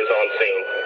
[0.00, 0.79] is on scene.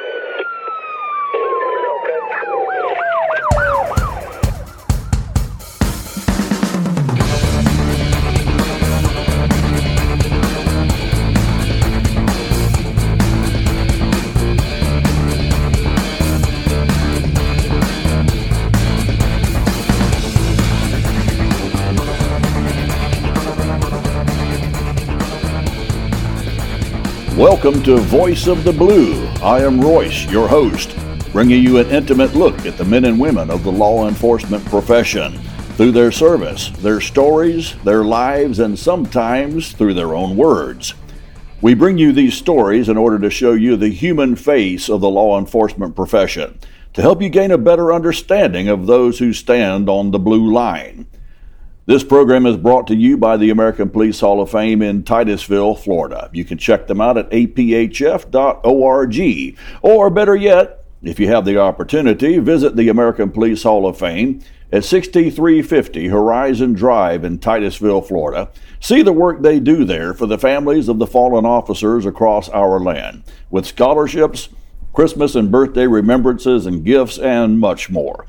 [27.45, 29.23] Welcome to Voice of the Blue.
[29.43, 30.97] I am Royce, your host,
[31.31, 35.39] bringing you an intimate look at the men and women of the law enforcement profession
[35.77, 40.95] through their service, their stories, their lives, and sometimes through their own words.
[41.61, 45.11] We bring you these stories in order to show you the human face of the
[45.11, 46.59] law enforcement profession,
[46.95, 51.07] to help you gain a better understanding of those who stand on the blue line.
[51.87, 55.75] This program is brought to you by the American Police Hall of Fame in Titusville,
[55.75, 56.31] Florida.
[56.33, 58.29] You can check them out at aphf.org.
[59.83, 64.41] Or better yet, if you have the opportunity, visit the American Police Hall of Fame
[64.73, 68.51] at 6350 Horizon Drive in Titusville, Florida.
[68.81, 72.81] See the work they do there for the families of the fallen officers across our
[72.81, 74.49] land, with scholarships,
[74.95, 78.25] Christmas and birthday remembrances and gifts, and much more.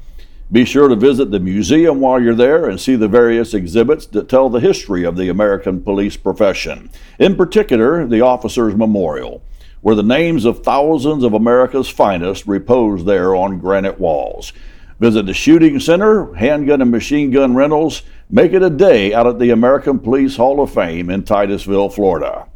[0.52, 4.30] Be sure to visit the museum while you're there and see the various exhibits that
[4.30, 9.42] tell the history of the American police profession, in particular, the Officers Memorial,
[9.82, 14.54] where the names of thousands of America's finest repose there on granite walls.
[15.00, 18.04] Visit the Shooting Center, Handgun and Machine Gun Rentals.
[18.30, 22.48] Make it a day out at the American Police Hall of Fame in Titusville, Florida.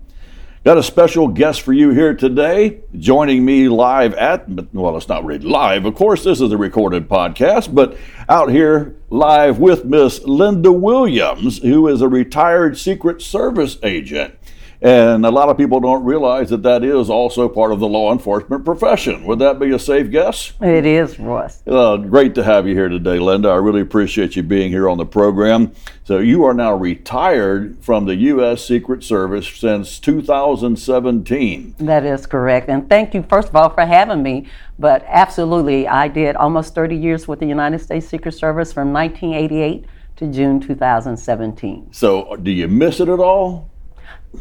[0.66, 5.24] Got a special guest for you here today, joining me live at, well, it's not
[5.24, 5.86] really live.
[5.86, 7.96] Of course, this is a recorded podcast, but
[8.28, 14.34] out here live with Miss Lynda Williams, who is a retired Secret Service agent.
[14.82, 18.14] And a lot of people don't realize that that is also part of the law
[18.14, 19.26] enforcement profession.
[19.26, 20.54] Would that be a safe guess?
[20.62, 21.62] It is, Ross.
[21.68, 23.52] Uh, great to have you here today, Lynda.
[23.52, 25.74] I really appreciate you being here on the program.
[26.06, 28.66] So, you are now retired from the U.S.
[28.66, 31.76] Secret Service since 2017.
[31.80, 32.70] That is correct.
[32.70, 34.48] And thank you, first of all, for having me.
[34.80, 39.86] But absolutely, I did almost 30 years with the United States Secret Service from 1988
[40.16, 41.90] to June 2017.
[41.92, 43.69] So, do you miss it at all?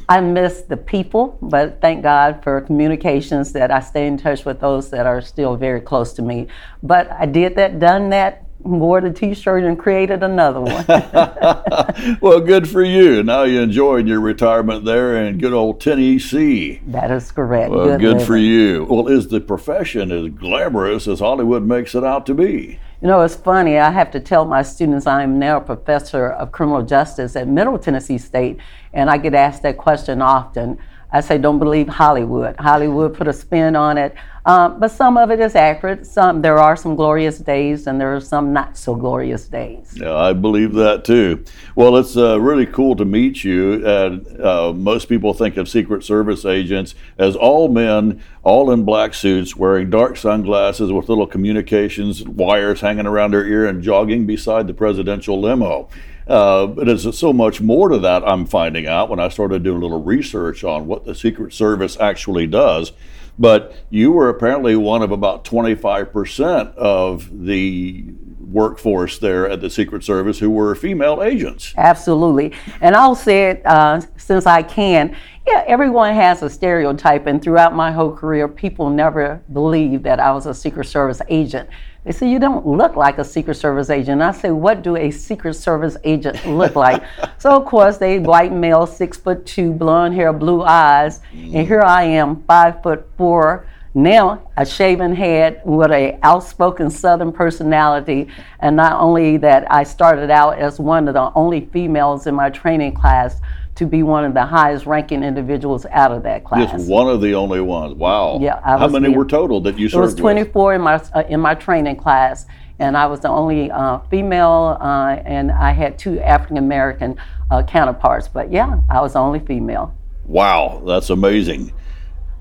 [0.09, 4.61] I miss the people, but thank God for communications that I stay in touch with
[4.61, 6.49] those that are still very close to me.
[6.83, 10.85] But I did that, done that, wore the t-shirt and created another one.
[12.21, 13.23] well, good for you.
[13.23, 16.81] Now you enjoyed your retirement there in good old Tennessee.
[16.87, 17.71] That is correct.
[17.71, 18.87] Well, good, good for you.
[18.89, 22.79] Well, is the profession as glamorous as Hollywood makes it out to be?
[23.01, 23.79] You know, it's funny.
[23.79, 27.47] I have to tell my students I am now a professor of criminal justice at
[27.47, 28.59] Middle Tennessee State,
[28.93, 30.79] and I get asked that question often.
[31.11, 32.57] I say, don't believe Hollywood.
[32.59, 34.15] Hollywood put a spin on it,
[34.45, 36.07] um, but some of it is accurate.
[36.07, 39.93] Some there are some glorious days, and there are some not so glorious days.
[39.95, 41.45] Yeah, I believe that too.
[41.75, 43.87] Well, it's uh, really cool to meet you.
[43.87, 49.15] And uh, most people think of Secret Service agents as all men, all in black
[49.15, 54.67] suits, wearing dark sunglasses with little communications wires hanging around their ear, and jogging beside
[54.67, 55.89] the presidential limo.
[56.29, 59.79] Uh, but there's so much more to that I'm finding out when I started doing
[59.79, 62.93] a little research on what the Secret Service actually does.
[63.39, 68.05] But you were apparently one of about 25% of the
[68.41, 71.73] workforce there at the Secret Service who were female agents.
[71.77, 72.53] Absolutely.
[72.81, 75.17] And I'll say it uh, since I can.
[75.47, 80.31] Yeah, everyone has a stereotype, and throughout my whole career, people never believed that I
[80.33, 81.71] was a Secret Service agent.
[82.05, 84.23] They say, You don't look like a Secret Service agent.
[84.23, 87.03] I say, What do a Secret Service agent look like?
[87.39, 91.21] so, of course, they white male, six foot two, blonde hair, blue eyes.
[91.33, 97.33] And here I am, five foot four, now a shaven head with a outspoken southern
[97.33, 98.29] personality
[98.61, 102.51] and not only that i started out as one of the only females in my
[102.51, 103.41] training class
[103.79, 106.73] to be one of the highest ranking individuals out of that class.
[106.73, 107.95] Just one of the only ones.
[107.95, 108.41] Wow.
[108.41, 108.61] Yeah.
[108.65, 109.99] How many the, were total that you served?
[109.99, 110.75] It was 24 with?
[110.75, 112.47] in my uh, in my training class,
[112.81, 117.21] and I was the only uh, female, uh, and I had two African American
[117.53, 118.27] uh, counterparts.
[118.27, 119.95] But yeah, I was the only female.
[120.25, 121.73] Wow, that's amazing.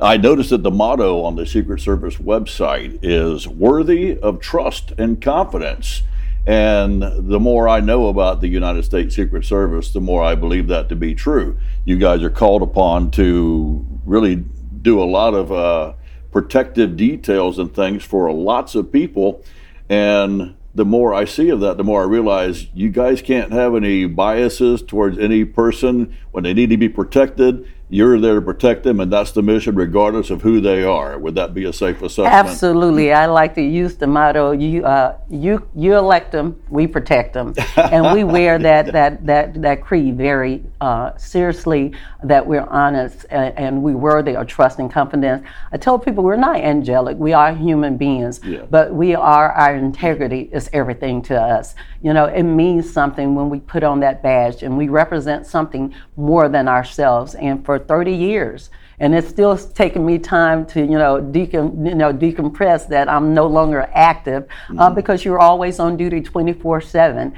[0.01, 5.21] I noticed that the motto on the Secret Service website is worthy of trust and
[5.21, 6.01] confidence.
[6.47, 10.67] And the more I know about the United States Secret Service, the more I believe
[10.67, 11.57] that to be true.
[11.83, 14.45] You guys are called upon to really
[14.81, 15.93] do a lot of uh,
[16.31, 19.43] protective details and things for lots of people.
[19.89, 23.75] And the more I see of that, the more I realize you guys can't have
[23.75, 27.69] any biases towards any person when they need to be protected.
[27.89, 31.17] You're there to protect them, and that's the mission, regardless of who they are.
[31.17, 32.33] Would that be a safe assessment?
[32.33, 33.13] Absolutely.
[33.13, 37.53] I like to use the motto: "You, uh, you, you elect them, we protect them,"
[37.77, 41.93] and we wear that that that that creed very uh, seriously.
[42.23, 45.47] That we're honest and, and we worthy of trust and confidence.
[45.71, 48.63] I tell people we're not angelic; we are human beings, Yeah.
[48.69, 49.51] but we are.
[49.53, 51.73] Our integrity is everything to us.
[52.01, 55.93] You know, it means something when we put on that badge and we represent something
[56.15, 57.33] more than ourselves.
[57.35, 58.69] And for 30 years,
[58.99, 63.33] and it's still taking me time to, you know, decom- you know decompress that I'm
[63.33, 64.47] no longer active
[64.77, 67.33] uh, because you're always on duty 24 7.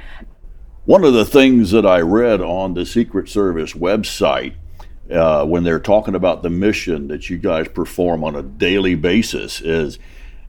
[0.86, 4.54] One of the things that I read on the Secret Service website
[5.10, 9.60] uh, when they're talking about the mission that you guys perform on a daily basis
[9.60, 9.98] is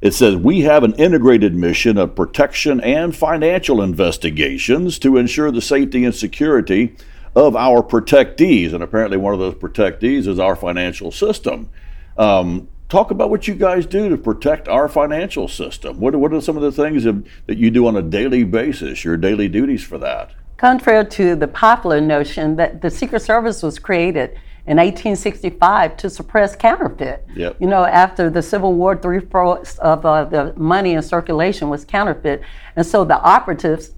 [0.02, 5.62] it says we have an integrated mission of protection and financial investigations to ensure the
[5.62, 6.96] safety and security
[7.36, 8.74] of our protectees.
[8.74, 11.70] And apparently, one of those protectees is our financial system.
[12.18, 16.00] Um, talk about what you guys do to protect our financial system.
[16.00, 19.04] What, what are some of the things that, that you do on a daily basis,
[19.04, 20.32] your daily duties for that?
[20.58, 24.38] Contrary to the popular notion that the Secret Service was created
[24.68, 27.26] in 1865 to suppress counterfeit.
[27.36, 27.58] Yep.
[27.60, 31.84] You know, after the Civil War, three fourths of uh, the money in circulation was
[31.84, 32.42] counterfeit,
[32.76, 33.92] and so the operatives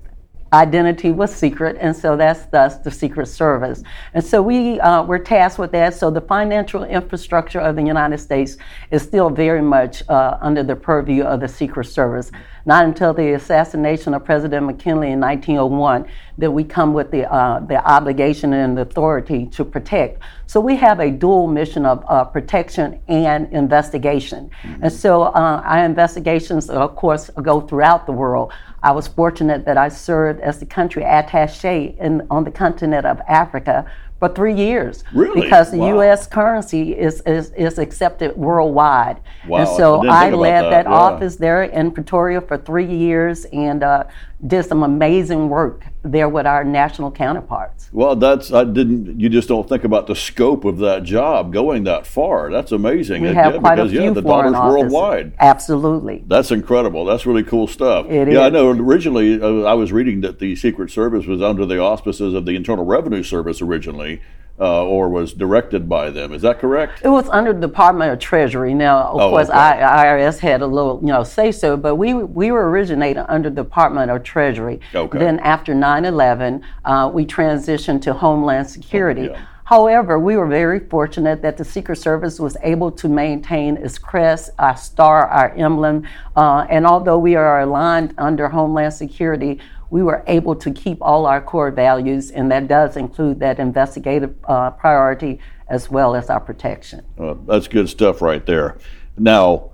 [0.54, 3.84] identity was secret, and so that's thus the Secret Service.
[4.14, 5.96] And so we uh, were tasked with that.
[5.96, 8.58] So the financial infrastructure of the United States
[8.92, 12.32] is still very much uh, under the purview of the Secret Service.
[12.66, 16.06] Not until the assassination of President McKinley in 1901
[16.38, 20.22] that we come with the uh, the obligation and authority to protect.
[20.46, 24.50] So we have a dual mission of uh, protection and investigation.
[24.82, 28.54] And so uh, our investigations, of course, go throughout the world.
[28.84, 33.20] I was fortunate that I served as the country attaché in, on the continent of
[33.28, 33.90] Africa
[34.20, 35.04] for three years.
[35.14, 35.42] Really?
[35.42, 35.96] Because the Wow.
[35.96, 36.28] U.S.
[36.28, 39.22] currency is, is, is accepted worldwide.
[39.48, 40.92] Wow, And so didn't I, led that, that, yeah.
[40.94, 44.04] office there in Pretoria for three years and uh,
[44.46, 47.90] did some amazing work there with our national counterparts.
[47.92, 49.20] Well, that's I didn't.
[49.20, 52.52] You just don't think about the scope of that job going that far.
[52.52, 53.22] That's amazing.
[53.22, 55.34] We Yeah, have quite because a few yeah, the foreign dollar's worldwide.
[55.40, 56.24] Absolutely.
[56.28, 57.06] That's incredible.
[57.06, 58.08] That's really cool stuff.
[58.10, 58.70] It yeah, I know.
[58.70, 62.56] Originally, uh, I was reading that the Secret Service was under the auspices of the
[62.56, 64.22] Internal Revenue Service originally,
[64.60, 66.32] uh, or was directed by them.
[66.34, 67.02] Is that correct?
[67.04, 68.74] It was under the Department of Treasury.
[68.74, 69.58] Now, of Oh, course, okay.
[69.58, 73.50] I, IRS had a little, you know, say so, but we we were originated under
[73.50, 74.80] the Department of Treasury.
[74.94, 75.18] Okay.
[75.18, 79.30] Then after 9/11, uh, we transitioned to Homeland Security.
[79.32, 79.46] yeah.
[79.66, 84.50] However, we were very fortunate that the Secret Service was able to maintain its crest,
[84.60, 86.06] our star, our emblem,
[86.36, 91.26] uh, and although we are aligned under Homeland Security, we were able to keep all
[91.26, 95.40] our core values, and that does include that investigative uh, priority
[95.70, 97.06] as well as our protection.
[97.18, 98.78] Uh, that's good stuff right there.
[99.18, 99.72] Now,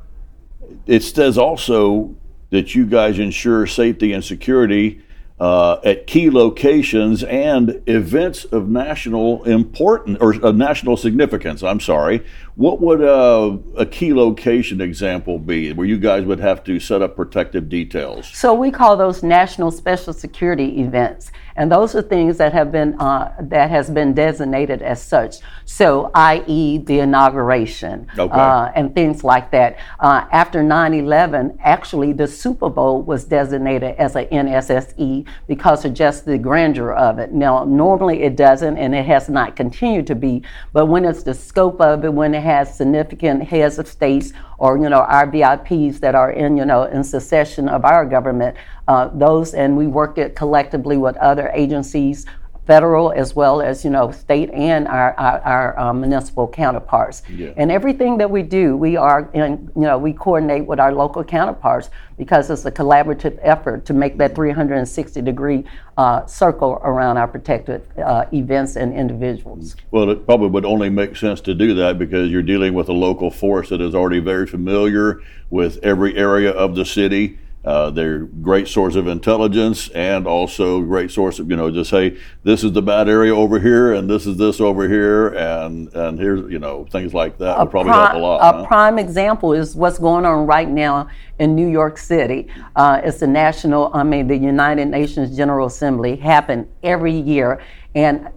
[0.86, 2.15] it says also
[2.51, 5.01] that you guys ensure safety and security
[5.39, 11.63] uh, at key locations and events of national importance or of national significance.
[11.63, 12.25] I'm sorry.
[12.56, 17.01] What would uh, a key location example be where you guys would have to set
[17.01, 18.27] up protective details?
[18.33, 22.98] So we call those national special security events, and those are things that have been
[23.02, 25.40] uh, that has been designated as such.
[25.66, 28.34] So, i.e., the inauguration Okay.
[28.34, 29.78] uh, and things like that.
[30.00, 36.25] Uh, after 9/11, actually, the Super Bowl was designated as a NSSE because of just
[36.25, 37.34] the grandeur of it.
[37.34, 40.44] Now, normally it doesn't, and it has not continued to be.
[40.72, 44.78] But when it's the scope of it, when it has significant heads of states or
[44.78, 48.56] you know our VIPs that are in you know in succession of our government,
[48.89, 52.25] uh, those and we work it collectively with other agencies,
[52.65, 57.22] federal as well as you know state and our our, our um, municipal counterparts.
[57.29, 57.53] Yeah.
[57.55, 61.24] And everything that we do, we are in you know we coordinate with our local
[61.24, 65.63] counterparts because it's a collaborative effort to make that 360 degree
[65.98, 69.75] uh, circle around our protected uh, events and individuals.
[69.91, 72.93] Well, it probably would only make sense to do that because you're dealing with a
[72.93, 77.38] local force that is already very familiar with every area of the city.
[77.66, 82.18] Uh, they're great source of intelligence and also great source of you know just say
[82.44, 86.18] this is the bad area over here and this is this over here and and
[86.18, 88.56] here's you know things like that would probably help a lot.
[88.56, 88.66] A huh?
[88.66, 92.48] prime example is what's going on right now in New York City.
[92.75, 97.62] Uh, it's the national, I mean, the United Nations General Assembly happen every year,
[97.96, 98.30] and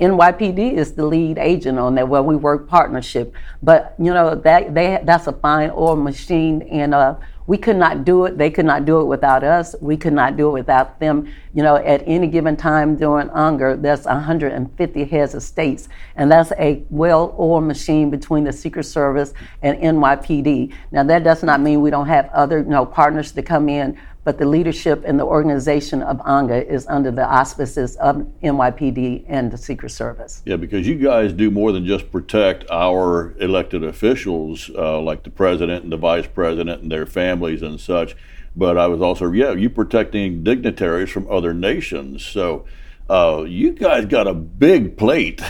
[0.00, 2.08] NYPD is the lead agent on that.
[2.08, 6.94] Well, we work partnership, but you know that they that's a fine oil machine, and
[6.94, 7.14] uh,
[7.46, 8.38] we could not do it.
[8.38, 9.74] They could not do it without us.
[9.80, 11.32] We could not do it without them.
[11.54, 16.52] You know, at any given time during UNGA, there's 150 heads of states, and that's
[16.52, 20.72] a well-oiled machine between the Secret Service and NYPD.
[20.92, 23.98] Now, that does not mean we don't have other, you know, partners to come in
[24.24, 29.50] but the leadership and the organization of UNGA is under the auspices of NYPD and
[29.50, 30.42] the Secret Service.
[30.44, 35.30] Yeah, because you guys do more than just protect our elected officials, uh, like the
[35.30, 38.14] president and the vice president and their families and such.
[38.54, 42.24] But I was also, yeah, you protecting dignitaries from other nations.
[42.24, 42.64] So
[43.10, 45.42] uh, you guys got a big plate.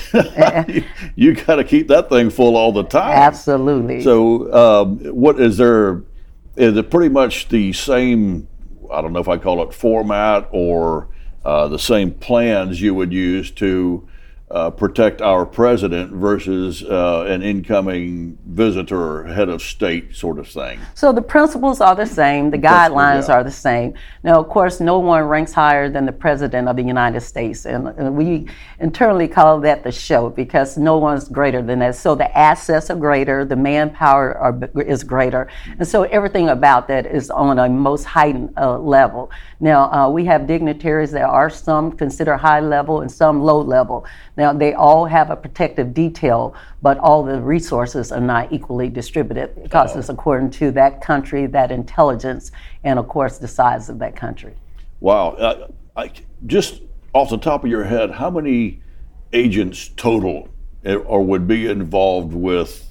[0.69, 3.13] you, you got to keep that thing full all the time.
[3.13, 4.03] Absolutely.
[4.03, 6.03] So, um, what is there?
[6.57, 8.47] Is it pretty much the same
[8.93, 11.09] I don't know if I call it format or
[11.45, 14.09] uh, the same plans you would use to
[14.53, 20.79] uh, protect our president versus uh, an incoming visitor, head of state sort of thing.
[20.95, 23.37] So the principles are the same, the guidelines yeah.
[23.37, 23.95] are the same.
[24.23, 27.89] Now, of course, no one ranks higher than the president of the United States, and,
[27.89, 28.47] and we
[28.79, 31.97] internally call that the show because no one's greater than that.
[31.97, 37.07] So the assets are greater, the manpower are, is greater, and so everything about that
[37.07, 39.31] is on a most heightened uh, level.
[39.61, 44.05] Now, uh, we have dignitaries that are some considered high level and some low level.
[44.37, 49.63] Now, they all have a protective detail, but all the resources are not equally distributed
[49.63, 49.99] because oh.
[49.99, 52.51] it's according to that country, that intelligence,
[52.83, 54.55] and of course, the size of that country.
[55.01, 55.31] Wow.
[55.31, 56.11] Uh, I,
[56.47, 56.83] just
[57.13, 58.81] off the top of your head, how many
[59.33, 60.49] agents total
[60.85, 62.89] eh, or would be involved with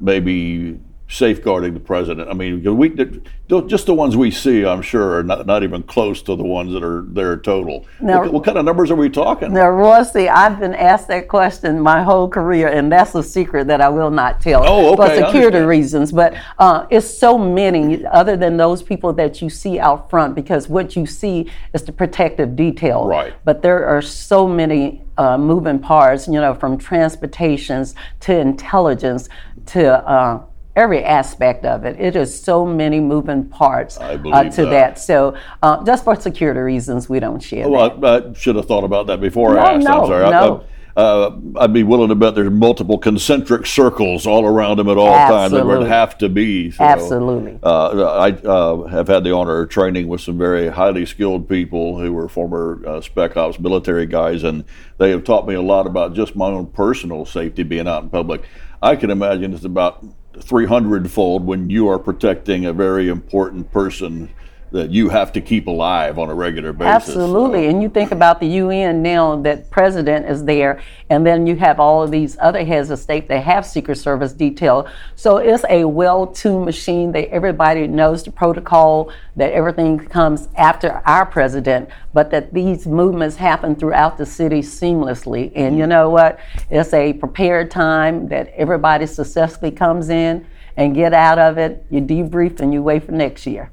[0.00, 2.28] maybe safeguarding the president.
[2.28, 6.20] I mean, we just the ones we see, I'm sure, are not, not even close
[6.22, 7.86] to the ones that are there total.
[8.00, 9.52] Now, what, what, kind of numbers are we talking?
[9.52, 13.80] Now, Royce, I've been asked that question my whole career, and that's a secret that
[13.80, 16.10] I will not tell oh, okay, for security reasons.
[16.10, 20.68] But uh, it's so many, other than those people that you see out front, because
[20.68, 23.06] what you see is the protective detail.
[23.06, 23.32] Right.
[23.44, 29.28] But there are so many uh, moving parts, you know, from transportations to intelligence
[29.66, 30.42] to uh,
[30.76, 31.98] every aspect of it.
[31.98, 34.70] It is so many moving parts uh, to that.
[34.70, 34.98] that.
[34.98, 37.68] So uh, just for security reasons, we don't share.
[37.68, 39.84] Well, I, I, should have thought about that before no, I asked.
[39.84, 40.30] No, I'm sorry.
[40.30, 40.60] No.
[40.60, 40.66] I,
[40.96, 45.14] uh, I'd be willing to bet there's multiple concentric circles all around him at all
[45.14, 45.52] times.
[45.52, 46.70] There would have to be.
[46.70, 47.58] So, Absolutely.
[47.62, 51.98] Uh, I uh, have had the honor of training with some very highly skilled people
[51.98, 54.64] who were former uh, spec ops military guys, and
[54.96, 58.08] they have taught me a lot about just my own personal safety being out in
[58.08, 58.44] public.
[58.82, 60.02] I can imagine it's about
[60.40, 64.30] 300 fold when you are protecting a very important person
[64.72, 67.08] that you have to keep alive on a regular basis.
[67.08, 67.64] Absolutely.
[67.64, 67.70] So.
[67.70, 71.78] And you think about the UN now that president is there, and then you have
[71.78, 74.88] all of these other heads of state that have Secret Service detail.
[75.14, 81.00] So it's a well tuned machine that everybody knows the protocol, that everything comes after
[81.06, 85.52] our president, but that these movements happen throughout the city seamlessly.
[85.54, 86.40] And you know what?
[86.70, 90.46] It's a prepared time that everybody successfully comes in
[90.76, 91.86] and get out of it.
[91.90, 93.70] You debrief and you wait for next year.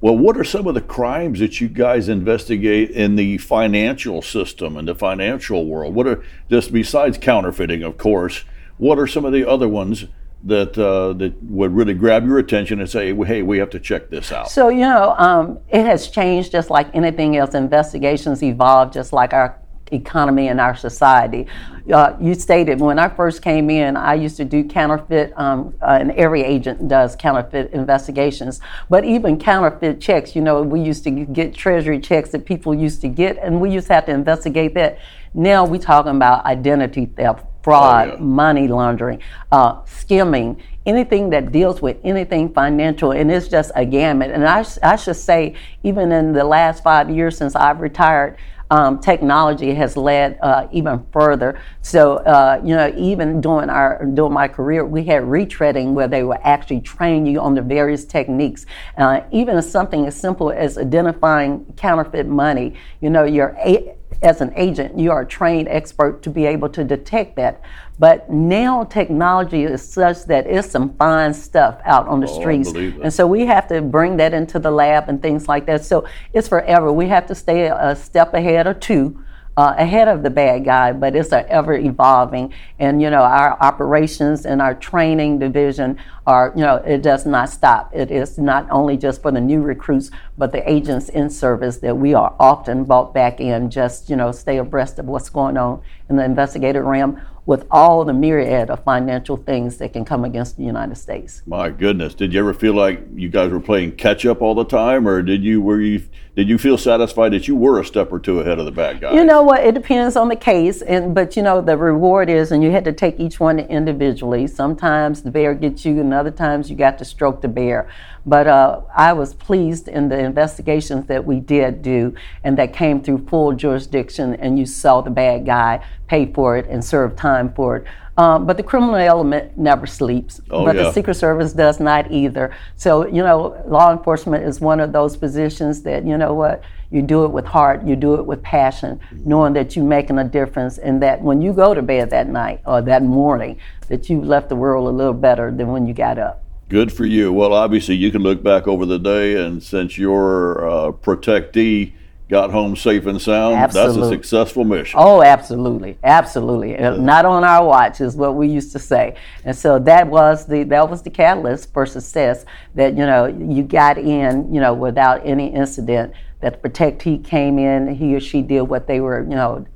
[0.00, 4.76] Well, what are some of the crimes that you guys investigate in the financial system
[4.76, 5.94] and the financial world?
[5.94, 8.44] What are just besides counterfeiting, of course?
[8.76, 10.04] What are some of the other ones
[10.44, 14.10] that uh, that would really grab your attention and say, "Hey, we have to check
[14.10, 14.50] this out"?
[14.50, 17.54] So you know, um, it has changed just like anything else.
[17.54, 19.58] Investigations evolve just like our
[19.92, 21.46] economy and our society.
[21.92, 25.98] Uh, you stated when I first came in, I used to do counterfeit, um, uh,
[26.00, 28.60] and every agent does counterfeit investigations.
[28.90, 33.00] But even counterfeit checks, you know, we used to get treasury checks that people used
[33.02, 34.98] to get, and we used to have to investigate that.
[35.34, 38.20] Now we're talking about identity theft, fraud, oh, yeah.
[38.20, 39.20] money laundering,
[39.52, 44.30] uh, skimming, anything that deals with anything financial, and it's just a gamut.
[44.30, 48.38] And I, I should say, even in the last five years since I've retired,
[48.70, 51.60] um, technology has led uh, even further.
[51.82, 56.22] So, uh, you know, even during our during my career, we had retreading where they
[56.22, 58.66] would actually train you on the various techniques.
[58.98, 62.74] Uh, even something as simple as identifying counterfeit money.
[63.00, 66.68] You know, you're a, as an agent, you are a trained expert to be able
[66.70, 67.60] to detect that.
[67.98, 72.72] But now technology is such that it's some fine stuff out on the oh, streets.
[72.72, 75.84] And so we have to bring that into the lab and things like that.
[75.84, 76.92] So it's forever.
[76.92, 79.22] We have to stay a step ahead or two.
[79.58, 82.52] Uh, ahead of the bad guy, but it's ever evolving.
[82.78, 87.48] And you know, our operations and our training division are, you know, it does not
[87.48, 87.90] stop.
[87.94, 91.96] It is not only just for the new recruits, but the agents in service that
[91.96, 95.80] we are often brought back in, just you know, stay abreast of what's going on
[96.10, 100.56] in the investigative realm with all the myriad of financial things that can come against
[100.56, 101.42] the United States.
[101.46, 104.64] My goodness, did you ever feel like you guys were playing catch up all the
[104.64, 106.02] time, or did you were you
[106.34, 109.00] did you feel satisfied that you were a step or two ahead of the bad
[109.00, 109.14] guys?
[109.14, 109.64] You know what?
[109.64, 112.84] It depends on the case, and but you know the reward is, and you had
[112.84, 114.46] to take each one individually.
[114.46, 117.88] Sometimes the bear gets you, and other times you got to stroke the bear.
[118.26, 122.12] But uh, I was pleased in the investigations that we did do,
[122.42, 126.66] and that came through full jurisdiction, and you saw the bad guy pay for it
[126.66, 127.86] and serve time for it.
[128.18, 130.40] Um, but the criminal element never sleeps.
[130.50, 130.84] Oh, but yeah.
[130.84, 132.56] the Secret Service does not either.
[132.76, 137.02] So, you know, law enforcement is one of those positions that, you know what, you
[137.02, 140.78] do it with heart, you do it with passion, knowing that you're making a difference
[140.78, 143.58] and that when you go to bed that night or that morning,
[143.88, 146.42] that you left the world a little better than when you got up.
[146.68, 147.32] Good for you.
[147.32, 151.92] Well, obviously, you can look back over the day, and since your uh, protectee
[152.28, 154.98] got home safe and sound, that's a successful mission.
[155.00, 156.76] Oh, absolutely, absolutely.
[156.76, 160.46] Uh, Not on our watch is what we used to say, and so that was
[160.46, 162.44] the that was the catalyst for success.
[162.74, 166.12] That you know you got in, you know, without any incident.
[166.42, 169.66] That the protectee came in, he or she did what they were, you know,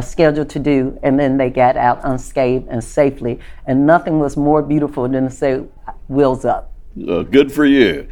[0.00, 3.38] scheduled to do, and then they got out unscathed and safely.
[3.66, 5.62] And nothing was more beautiful than to say,
[6.08, 6.72] "Wheels up."
[7.08, 8.08] Uh, good for you.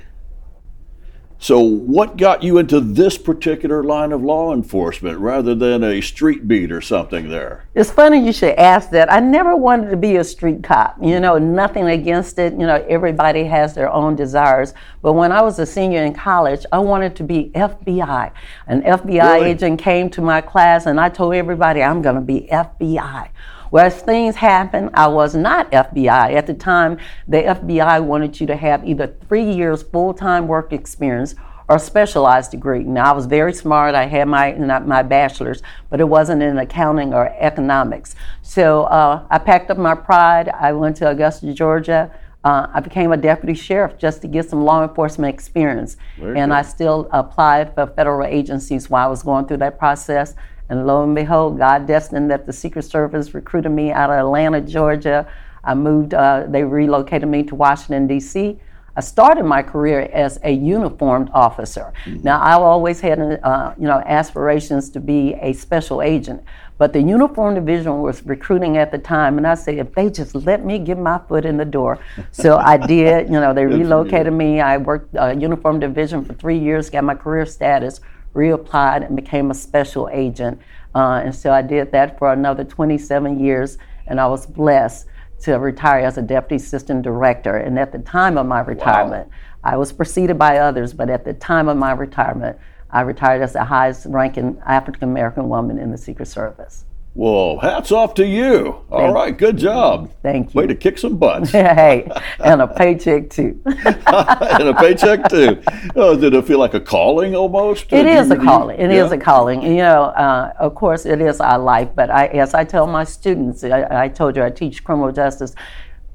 [1.42, 6.46] So, what got you into this particular line of law enforcement rather than a street
[6.46, 7.64] beat or something there?
[7.74, 9.10] It's funny you should ask that.
[9.10, 10.98] I never wanted to be a street cop.
[11.00, 12.52] You know, nothing against it.
[12.52, 14.74] You know, everybody has their own desires.
[15.00, 18.32] But when I was a senior in college, I wanted to be FBI.
[18.66, 19.50] An FBI Really?
[19.52, 23.30] agent came to my class and I told everybody I'm going to be FBI.
[23.70, 26.34] Well, as things happened, I was not FBI.
[26.34, 26.98] At the time,
[27.28, 31.34] the FBI wanted you to have either three years full time work experience
[31.68, 32.82] or a specialized degree.
[32.82, 33.94] Now, I was very smart.
[33.94, 38.16] I had my not my bachelor's, but it wasn't in accounting or economics.
[38.42, 40.48] So uh, I packed up my pride.
[40.48, 42.10] I went to Augusta, Georgia.
[42.42, 45.96] Uh, I became a deputy sheriff just to get some law enforcement experience.
[46.18, 46.56] Very and good.
[46.56, 50.34] I still applied for federal agencies while I was going through that process.
[50.70, 54.60] And lo and behold, God destined that the Secret Service recruited me out of Atlanta,
[54.60, 55.26] Georgia.
[55.64, 58.58] I moved, uh, they relocated me to Washington, D.C.
[58.96, 61.92] I started my career as a uniformed officer.
[62.06, 66.42] Now, I always had, uh, you know, aspirations to be a special agent,
[66.76, 70.34] but the uniform division was recruiting at the time, and I said, if they just
[70.34, 71.98] let me get my foot in the door,
[72.32, 73.26] so I did.
[73.26, 74.60] You know, they Good relocated me.
[74.60, 78.00] I worked uh, uniform division for three years, got my career status,
[78.34, 80.60] reapplied, and became a special agent.
[80.94, 85.06] Uh, and so I did that for another 27 years, and I was blessed
[85.42, 87.56] to retire as a deputy assistant director.
[87.56, 89.28] And at the time of my retirement,
[89.64, 92.58] I was preceded by others, but at the time of my retirement,
[92.90, 96.84] I retired as the highest ranking African American woman in the Secret Service.
[97.14, 98.76] Well, hats off to you.
[98.88, 100.12] All Thank- right, good job.
[100.22, 100.58] Thank you.
[100.60, 101.50] Way to kick some butts.
[101.52, 103.60] hey, and a paycheck too.
[103.66, 105.60] and a paycheck too.
[105.96, 107.86] Oh, did it feel like a calling almost?
[107.92, 108.78] It Did is you- a calling.
[108.78, 109.16] It is Yeah?
[109.16, 109.60] a calling.
[109.62, 111.88] You know, uh, of course, it is our life.
[111.96, 115.54] But I, as I tell my students, I, I told you I teach criminal justice.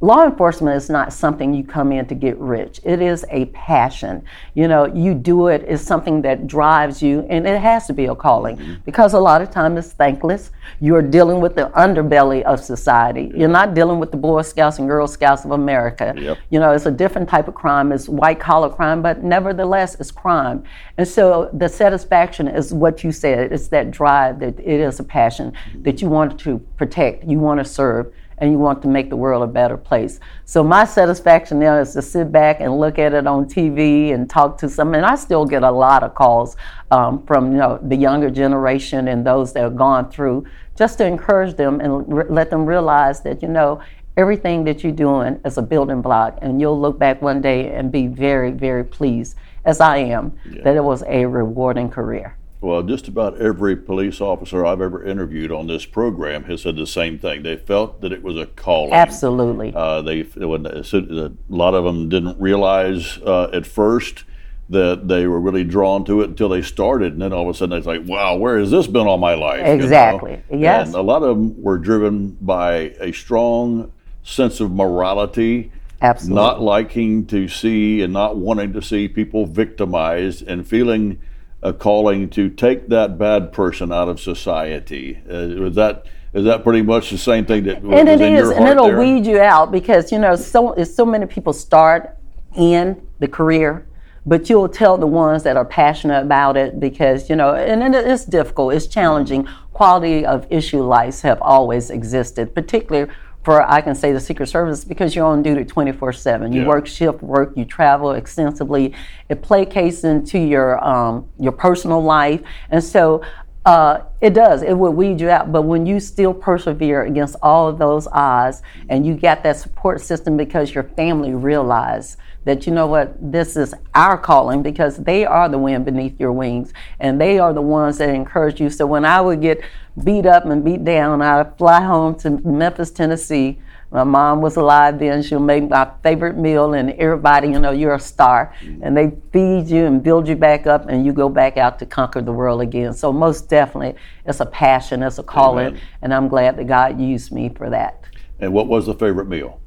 [0.02, 2.82] Law enforcement is not something you come in to get rich.
[2.84, 4.24] It is a passion.
[4.54, 8.06] You know, you do it is something that drives you, and it has to be
[8.06, 8.74] a calling Mm-hmm.
[8.86, 10.52] because a lot of time it's thankless.
[10.80, 13.32] You're dealing with the underbelly of society.
[13.36, 16.14] You're not dealing with the Boy Scouts and Girl Scouts of America.
[16.16, 16.38] Yep.
[16.50, 17.92] You know, it's a different type of crime.
[17.92, 20.64] It's white collar crime, but nevertheless, it's crime.
[20.98, 23.52] And so the satisfaction is what you said.
[23.52, 27.60] It's that drive that it is a passion that you want to protect, you want
[27.60, 30.20] to serve, and you want to make the world a better place.
[30.46, 34.30] So my satisfaction now is to sit back and look at it on TV and
[34.30, 34.94] talk to some.
[34.94, 36.58] And I still get a lot of calls
[36.92, 40.46] um, from you know the younger generation and those that have gone through,
[40.78, 43.82] just to encourage them and re- let them realize that you know
[44.18, 47.92] everything that you're doing is a building block, and you'll look back one day and
[47.92, 52.38] be very, very pleased, as I am, that it was a rewarding career.
[52.66, 56.88] Well, just about every police officer I've ever interviewed on this program has said the
[56.88, 57.44] same thing.
[57.44, 58.92] They felt that it was a calling.
[58.92, 59.72] Absolutely.
[59.76, 64.24] Uh, they when, a lot of them didn't realize uh, at first
[64.68, 67.58] that they were really drawn to it until they started, and then all of a
[67.58, 69.84] sudden it's like, "Wow, where has this been all my life?" you know?
[69.84, 70.42] Exactly.
[70.52, 70.88] Yes.
[70.88, 73.92] And a lot of them were driven by a strong
[74.24, 76.42] sense of morality, Absolutely.
[76.42, 81.20] not liking to see and not wanting to see people victimized, and feeling
[81.66, 85.20] a calling to take that bad person out of society.
[85.28, 88.68] Uh, was that is that pretty much the same thing that and it is, and
[88.68, 89.00] it'll there?
[89.00, 92.16] weed you out because you know so so many people start
[92.56, 93.88] in the career,
[94.28, 97.96] but you'll tell the ones that are passionate about it because, you know, and, and
[97.96, 99.48] it's difficult, it's challenging.
[99.74, 103.12] Quality of issue lights have always existed, particularly
[103.46, 106.52] for I can say the Secret Service because you're on duty 24 7.
[106.52, 106.68] You Yeah.
[106.68, 108.94] work shift work, you travel extensively.
[109.30, 113.22] It placates into your um, your personal life, and so
[113.66, 114.64] uh, it does.
[114.64, 115.52] It will weed you out.
[115.52, 120.02] But when you still persevere against all of those odds, and you got that support
[120.02, 125.26] system because your family realize that you know what this is our calling because they
[125.26, 128.70] are the wind beneath your wings and they are the ones that encourage you.
[128.70, 129.62] So when i would get
[130.04, 133.60] beat up and beat down i'd fly home to memphis tennessee.
[133.92, 135.24] My mom was alive then.
[135.24, 138.54] She'll make my favorite meal and everybody you know you're a star.
[138.82, 141.86] And they feed you and build you back up and you go back out to
[141.86, 142.94] conquer the world again.
[142.94, 145.82] So most definitely it's a passion it's a calling Amen.
[146.02, 148.04] and i'm glad that god used me for that.
[148.40, 149.62] And what was the favorite meal?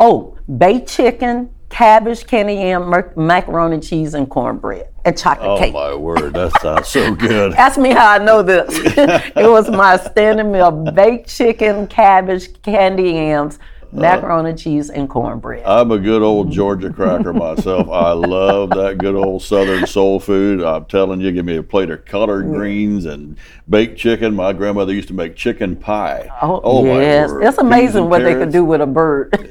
[0.00, 5.58] Oh, baked chicken, cabbage, candy yam, mac- macaroni and cheese, and cornbread, and chocolate Oh
[5.58, 5.74] cake.
[5.74, 7.54] Oh my word, that sounds so good.
[7.54, 8.68] Ask me how I know this.
[8.78, 13.58] it was my standing meal: baked chicken, cabbage, candy yams,
[13.92, 15.64] macaroni and cheese, and cornbread.
[15.64, 17.88] I'm a good old Georgia cracker myself.
[17.88, 20.62] I love that good old Southern soul food.
[20.62, 23.36] I'm telling you, give me a plate of collard greens and
[23.68, 24.34] baked chicken.
[24.34, 26.28] My grandmother used to make chicken pie.
[26.42, 29.32] oh, my yes, it's amazing what they could do with a bird.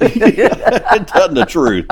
[1.08, 1.88] Telling the truth.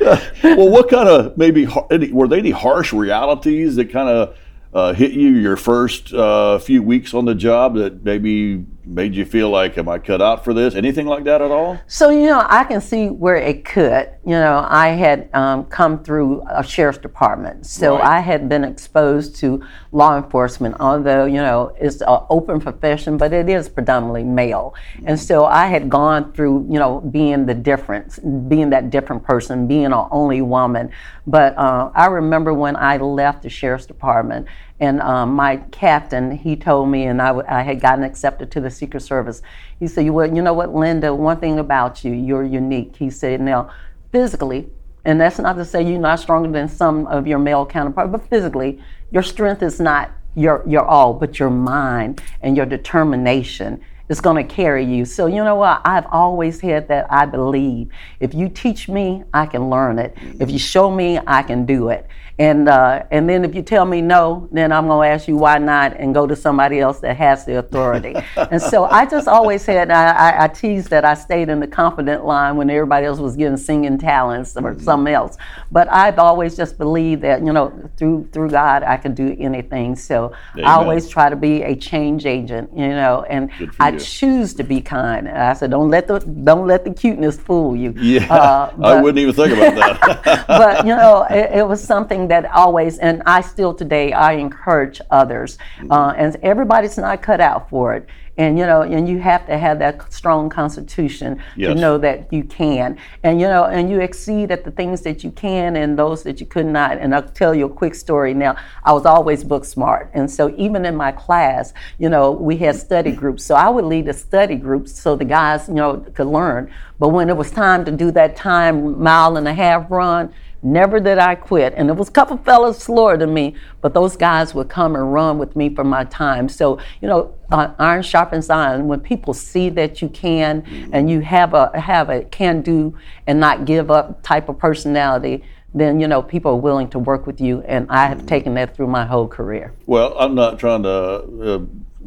[0.00, 4.36] well, what kind of maybe were there any harsh realities that kind of
[4.74, 9.24] uh, hit you your first uh, few weeks on the job that maybe made you
[9.24, 10.74] feel like, am I cut out for this?
[10.74, 11.78] Anything like that at all?
[11.88, 14.08] So, you know, I can see where it could.
[14.24, 18.04] You know, I had um, come through a sheriff's department, so Right.
[18.04, 23.32] I had been exposed to law enforcement, although, you know, it's an open profession, but
[23.32, 24.74] it is predominantly male.
[25.04, 29.66] And so I had gone through, you know, being the difference, being that different person,
[29.66, 30.90] being an only woman.
[31.26, 34.46] But uh, I remember when I left the sheriff's department,
[34.78, 38.60] and um, my captain, he told me, and I, w- I had gotten accepted to
[38.60, 39.40] the Secret Service.
[39.80, 42.96] He said, well, you know what, Lynda, one thing about you, you're unique.
[42.96, 43.70] He said, now,
[44.12, 44.68] physically,
[45.04, 48.28] and that's not to say you're not stronger than some of your male counterparts, but
[48.28, 54.20] physically, your strength is not your, your all, but your mind and your determination is
[54.20, 55.04] going to carry you.
[55.04, 55.80] So, you know what?
[55.84, 57.88] I've always had that I believe.
[58.20, 60.16] If you teach me, I can learn it.
[60.40, 62.06] If you show me, I can do it.
[62.38, 65.36] And uh, and then if you tell me no, then I'm going to ask you
[65.36, 68.14] why not and go to somebody else that has the authority.
[68.36, 71.66] and so I just always had, I, I, I teased that I stayed in the
[71.66, 75.38] confident line when everybody else was getting singing talents or something else.
[75.72, 79.96] But I've always just believed that, you know, through through God, I can do anything.
[79.96, 83.98] So I always try to be a change agent, you know, and I you.
[83.98, 85.26] choose to be kind.
[85.26, 87.94] And I said, don't let the don't let the cuteness fool you.
[87.96, 90.46] Yeah, Uh, I wouldn't even think about that.
[90.48, 95.00] but you know, it, it was something that always, and I still today, I encourage
[95.10, 95.58] others,
[95.90, 98.06] uh, and everybody's not cut out for it.
[98.38, 101.72] And you know, and you have to have that strong constitution Yes.
[101.72, 105.24] to know that you can, and you know, and you exceed at the things that
[105.24, 106.98] you can and those that you could not.
[106.98, 108.34] And I'll tell you a quick story.
[108.34, 112.58] Now, I was always book smart, and so even in my class, you know, we
[112.58, 113.42] had study groups.
[113.42, 116.70] So I would lead a study group so the guys, you know, could learn.
[116.98, 120.32] But when it was time to do that time mile and a half run,
[120.62, 121.74] Never did I quit.
[121.76, 125.12] And there was a couple fellas slower than me, but those guys would come and
[125.12, 126.48] run with me for my time.
[126.48, 128.88] So, you know, uh, iron sharpens iron.
[128.88, 133.38] When people see that you can and you have a have a can do and
[133.38, 137.40] not give up type of personality, then you know people are willing to work with
[137.40, 137.62] you.
[137.62, 139.72] And I have taken that through my whole career.
[139.86, 141.60] Well, I'm not trying to uh,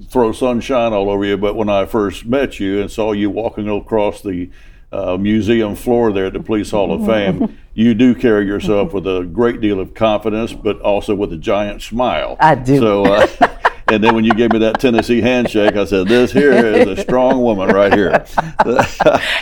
[0.08, 3.70] throw sunshine all over you, but when I first met you and saw you walking
[3.70, 4.50] across the
[4.92, 9.06] uh, museum floor there at the Police Hall of Fame, you do carry yourself with
[9.06, 12.38] a great deal of confidence, but also with a giant smile.
[12.40, 12.80] I do.
[12.80, 13.28] So, uh,
[13.88, 17.02] and then when you gave me that Tennessee handshake, I said, "This here is a
[17.02, 18.26] strong woman right here."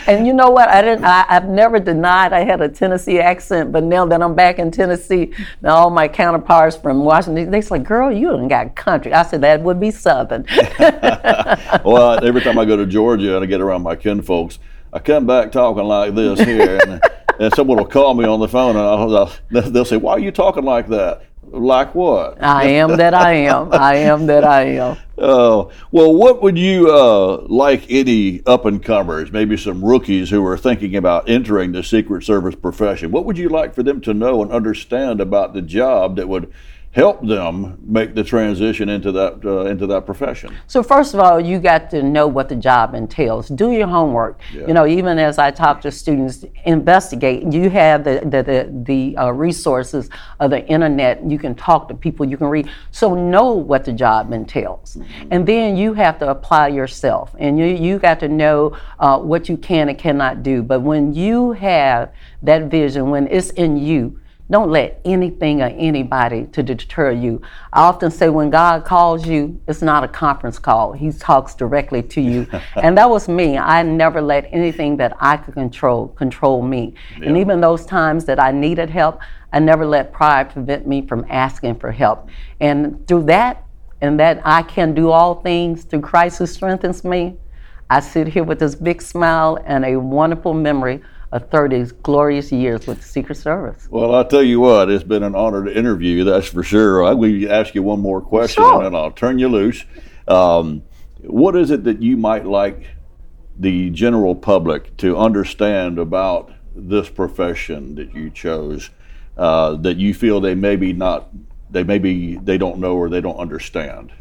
[0.06, 0.70] And you know what?
[0.70, 1.04] I didn't.
[1.04, 4.70] I, I've never denied I had a Tennessee accent, but now that I'm back in
[4.70, 9.22] Tennessee, now all my counterparts from Washington, they say, "Girl, you done got country." I
[9.24, 10.46] said that would be Southern.
[10.78, 14.58] well, every time I go to Georgia and I get around my kinfolks,
[14.98, 17.00] I come back talking like this here, and,
[17.38, 20.18] and someone will call me on the phone, and I'll, I'll, they'll say, "Why are
[20.18, 21.22] you talking like that?
[21.44, 23.72] Like what?" I am that I am.
[23.72, 24.96] I am that I am.
[25.20, 30.46] Oh, well, what would you uh, like any up and comers, maybe some rookies who
[30.46, 33.10] are thinking about entering the Secret Service profession?
[33.10, 36.52] What would you like for them to know and understand about the job that would
[36.92, 40.56] help them make the transition into that uh, into that profession?
[40.66, 43.48] So first of all, you got to know what the job entails.
[43.48, 44.40] Do your homework.
[44.52, 44.66] Yeah.
[44.66, 47.52] You know, even as I talk to students, investigate.
[47.52, 50.08] You have the the the, the uh, resources
[50.40, 51.22] of the internet.
[51.28, 52.26] You can talk to people.
[52.26, 52.70] You can read.
[52.90, 55.28] So know what the job entails, mm-hmm.
[55.30, 59.48] and then you have to apply yourself, and you you got to know uh, what
[59.48, 60.62] you can and cannot do.
[60.62, 64.18] But when you have that vision, when it's in you
[64.50, 67.42] don't let anything or anybody to deter you.
[67.72, 70.92] I often say when God calls you, it's not a conference call.
[70.92, 72.46] He talks directly to you.
[72.76, 73.58] and that was me.
[73.58, 76.94] I never let anything that I could control control me.
[77.18, 77.28] Yeah.
[77.28, 79.20] And even those times that I needed help,
[79.52, 82.28] I never let pride prevent me from asking for help.
[82.60, 83.64] And through that,
[84.00, 87.36] and that I can do all things through Christ who strengthens me,
[87.90, 92.86] I sit here with this big smile and a wonderful memory of 30 glorious years
[92.86, 93.86] with the Secret Service.
[93.90, 97.04] Well, I'll tell you what, it's been an honor to interview you, that's for sure.
[97.04, 98.76] I will ask you one more question sure.
[98.76, 99.84] and then I'll turn you loose.
[100.26, 100.82] Um,
[101.22, 102.86] what is it that you might like
[103.58, 108.90] the general public to understand about this profession that you chose
[109.36, 111.28] uh, that you feel they maybe not,
[111.70, 114.12] they maybe they don't know or they don't understand?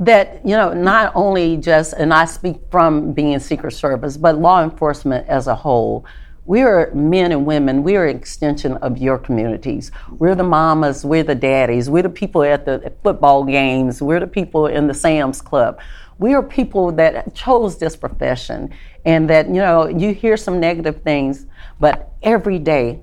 [0.00, 4.38] that you know not only just and i speak from being in secret service but
[4.38, 6.06] law enforcement as a whole
[6.50, 7.84] we are men and women.
[7.84, 9.92] We are an extension of your communities.
[10.18, 11.04] We're the mamas.
[11.04, 11.88] We're the daddies.
[11.88, 14.02] We're the people at the football games.
[14.02, 15.78] We're the people in the Sam's Club.
[16.18, 21.02] We are people that chose this profession, and that you know you hear some negative
[21.02, 21.46] things,
[21.78, 23.00] but every day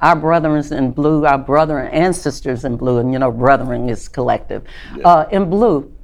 [0.00, 4.08] our brothers in blue, our brother and sisters in blue, and you know, brethren is
[4.08, 4.64] collective,
[4.96, 5.06] yeah.
[5.06, 5.94] uh, in blue,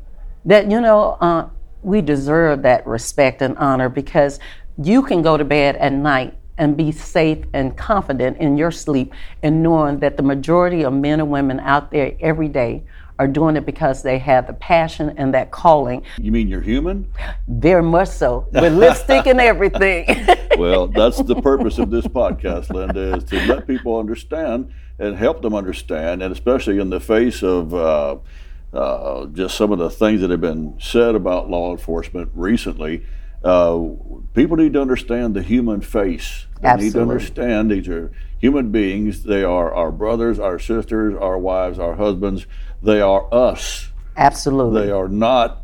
[0.44, 1.48] that you know, uh,
[1.80, 4.38] we deserve that respect and honor because
[4.76, 9.12] you can go to bed at night and be safe and confident in your sleep
[9.42, 12.82] and knowing that the majority of men and women out there every day
[13.18, 16.02] are doing it because they have the passion and that calling.
[16.18, 17.10] You mean you're human?
[17.46, 20.26] Very much so, with lipstick and everything.
[20.58, 25.42] well, that's the purpose of this podcast, Lynda, is to let people understand and help
[25.42, 28.16] them understand, and especially in the face of uh,
[28.72, 33.04] uh, just some of the things that have been said about law enforcement recently
[33.44, 33.78] uh,
[34.32, 36.46] people need to understand the human face.
[36.60, 36.84] They Absolutely.
[36.84, 39.22] need to understand these are human beings.
[39.22, 42.46] They are our brothers, our sisters, our wives, our husbands.
[42.82, 43.90] They are us.
[44.16, 44.82] Absolutely.
[44.82, 45.63] They are not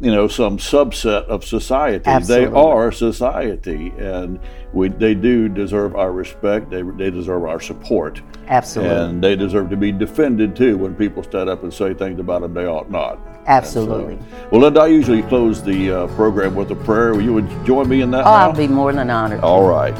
[0.00, 2.04] you know some subset of society.
[2.06, 2.46] Absolutely.
[2.46, 4.38] They are society, and
[4.72, 6.70] we they do deserve our respect.
[6.70, 8.22] They they deserve our support.
[8.46, 12.20] Absolutely, and they deserve to be defended too when people stand up and say things
[12.20, 13.18] about them they ought not.
[13.46, 14.18] Absolutely.
[14.18, 17.12] So, well, Lynda, I usually close the uh, program with a prayer.
[17.14, 18.20] Will you would join me in that?
[18.20, 18.30] Oh, now?
[18.30, 19.40] I'll be more than honored.
[19.40, 19.94] All right,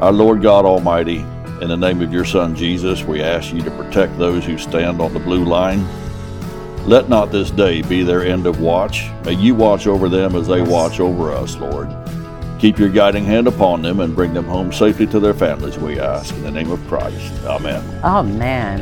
[0.00, 1.24] our Lord God Almighty.
[1.60, 5.00] In the name of your Son Jesus, we ask you to protect those who stand
[5.00, 5.84] on the blue line.
[6.88, 9.10] Let not this day be their end of watch.
[9.26, 11.94] May you watch over them as they watch over us, Lord.
[12.58, 16.00] Keep your guiding hand upon them and bring them home safely to their families, we
[16.00, 16.34] ask.
[16.36, 17.44] In the name of Christ.
[17.44, 17.84] Amen.
[18.02, 18.80] Amen.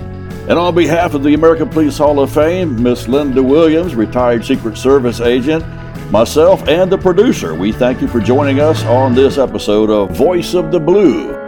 [0.49, 4.79] And on behalf of the American Police Hall of Fame, Miss Lynda Williams, retired Secret
[4.79, 5.65] Service agent,
[6.13, 10.55] myself, and the producer, we thank you for joining us on this episode of Voice
[10.55, 11.46] of the Blue.